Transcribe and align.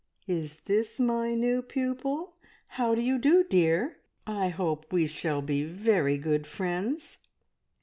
"Is 0.25 0.61
this 0.65 0.99
my 0.99 1.35
new 1.35 1.61
pupil? 1.61 2.33
How 2.69 2.95
do 2.95 3.01
you 3.03 3.19
do, 3.19 3.43
dear? 3.43 3.99
I 4.25 4.49
hope 4.49 4.91
we 4.91 5.05
shall 5.05 5.43
be 5.43 5.63
very 5.63 6.17
good 6.17 6.47
friends!" 6.47 7.19